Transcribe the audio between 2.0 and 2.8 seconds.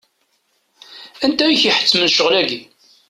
ccɣel-agi?